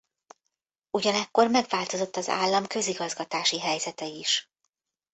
Ugyanekkor 0.89 1.47
megváltozott 1.47 2.15
az 2.15 2.29
állam 2.29 2.67
közigazgatási 2.67 3.59
helyzete 3.59 4.05
is. 4.05 4.49